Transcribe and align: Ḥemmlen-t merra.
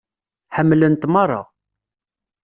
Ḥemmlen-t 0.55 1.03
merra. 1.13 1.41